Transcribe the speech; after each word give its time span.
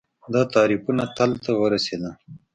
دا 0.33 0.41
تعریفونه 0.55 1.03
تل 1.17 1.31
ته 1.43 1.51
ورورسېدل 1.61 2.13